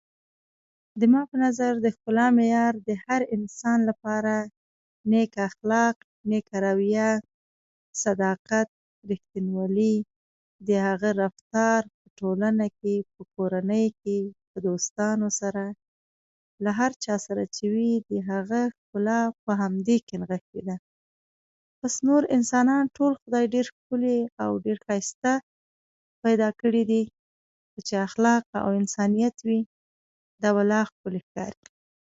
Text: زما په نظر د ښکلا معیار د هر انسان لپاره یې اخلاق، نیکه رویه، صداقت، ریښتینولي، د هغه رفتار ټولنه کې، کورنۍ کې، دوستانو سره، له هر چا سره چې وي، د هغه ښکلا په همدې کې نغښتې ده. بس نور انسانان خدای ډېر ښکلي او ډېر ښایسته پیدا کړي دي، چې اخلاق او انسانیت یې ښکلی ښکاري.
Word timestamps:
زما 1.01 1.21
په 1.31 1.35
نظر 1.45 1.73
د 1.81 1.85
ښکلا 1.95 2.27
معیار 2.37 2.73
د 2.87 2.89
هر 3.05 3.21
انسان 3.35 3.79
لپاره 3.89 4.35
یې 5.11 5.23
اخلاق، 5.49 5.95
نیکه 6.29 6.57
رویه، 6.65 7.09
صداقت، 8.03 8.67
ریښتینولي، 9.09 9.95
د 10.67 10.69
هغه 10.87 11.09
رفتار 11.23 11.79
ټولنه 12.19 12.65
کې، 12.79 12.95
کورنۍ 13.35 13.87
کې، 14.01 14.19
دوستانو 14.65 15.27
سره، 15.39 15.65
له 16.63 16.71
هر 16.79 16.91
چا 17.03 17.15
سره 17.25 17.43
چې 17.55 17.65
وي، 17.73 17.91
د 18.09 18.11
هغه 18.31 18.61
ښکلا 18.77 19.21
په 19.43 19.51
همدې 19.61 19.97
کې 20.07 20.15
نغښتې 20.21 20.61
ده. 20.67 20.75
بس 21.79 21.95
نور 22.07 22.23
انسانان 22.37 22.85
خدای 23.23 23.45
ډېر 23.55 23.65
ښکلي 23.77 24.19
او 24.43 24.49
ډېر 24.65 24.77
ښایسته 24.85 25.33
پیدا 26.23 26.49
کړي 26.61 26.83
دي، 26.91 27.03
چې 27.87 27.93
اخلاق 28.07 28.43
او 28.63 28.67
انسانیت 28.81 29.35
یې 29.51 29.59
ښکلی 30.95 31.19
ښکاري. 31.27 31.55